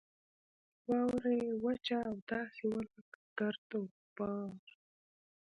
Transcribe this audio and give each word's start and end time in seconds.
واوره 0.89 1.31
یې 1.41 1.49
وچه 1.63 1.97
او 2.09 2.15
داسې 2.29 2.63
وه 2.71 2.81
لکه 2.95 3.19
ګرد 3.39 3.69
او 3.77 3.83
غبار. 3.95 4.61